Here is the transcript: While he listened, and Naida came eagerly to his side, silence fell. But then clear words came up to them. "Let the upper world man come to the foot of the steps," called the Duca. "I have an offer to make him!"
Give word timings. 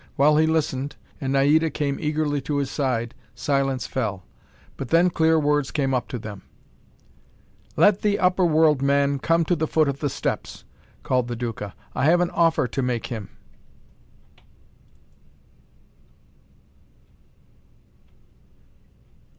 While 0.15 0.37
he 0.37 0.47
listened, 0.47 0.95
and 1.21 1.33
Naida 1.33 1.69
came 1.69 1.99
eagerly 1.99 2.41
to 2.41 2.57
his 2.57 2.71
side, 2.71 3.13
silence 3.35 3.85
fell. 3.85 4.23
But 4.75 4.89
then 4.89 5.11
clear 5.11 5.37
words 5.39 5.69
came 5.69 5.93
up 5.93 6.07
to 6.07 6.17
them. 6.17 6.41
"Let 7.75 8.01
the 8.01 8.17
upper 8.17 8.43
world 8.43 8.81
man 8.81 9.19
come 9.19 9.45
to 9.45 9.55
the 9.55 9.67
foot 9.67 9.87
of 9.87 9.99
the 9.99 10.09
steps," 10.09 10.63
called 11.03 11.27
the 11.27 11.35
Duca. 11.35 11.75
"I 11.93 12.05
have 12.05 12.19
an 12.19 12.31
offer 12.31 12.67
to 12.67 12.81
make 12.81 13.05
him!" 13.13 13.29